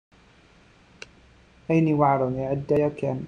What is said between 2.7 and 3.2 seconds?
yakan.